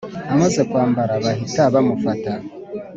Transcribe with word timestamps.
Amaze 0.33 0.61
kwambara 0.69 1.13
bahita 1.23 1.61
bamufata 1.73 2.33